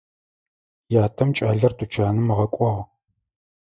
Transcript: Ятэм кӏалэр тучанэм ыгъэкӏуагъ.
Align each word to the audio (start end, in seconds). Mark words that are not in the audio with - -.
Ятэм 1.03 1.29
кӏалэр 1.37 1.73
тучанэм 1.77 2.27
ыгъэкӏуагъ. 2.33 2.83